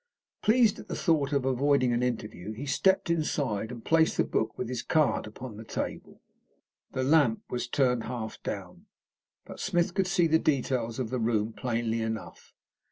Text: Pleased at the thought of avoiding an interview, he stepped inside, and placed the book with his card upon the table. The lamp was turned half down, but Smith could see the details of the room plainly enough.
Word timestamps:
Pleased 0.41 0.79
at 0.79 0.87
the 0.87 0.95
thought 0.95 1.31
of 1.31 1.45
avoiding 1.45 1.93
an 1.93 2.01
interview, 2.01 2.53
he 2.53 2.65
stepped 2.65 3.11
inside, 3.11 3.71
and 3.71 3.85
placed 3.85 4.17
the 4.17 4.23
book 4.23 4.57
with 4.57 4.67
his 4.67 4.81
card 4.81 5.27
upon 5.27 5.57
the 5.57 5.63
table. 5.63 6.19
The 6.93 7.03
lamp 7.03 7.43
was 7.51 7.67
turned 7.67 8.05
half 8.05 8.41
down, 8.41 8.87
but 9.45 9.59
Smith 9.59 9.93
could 9.93 10.07
see 10.07 10.25
the 10.25 10.39
details 10.39 10.97
of 10.97 11.11
the 11.11 11.19
room 11.19 11.53
plainly 11.53 12.01
enough. 12.01 12.51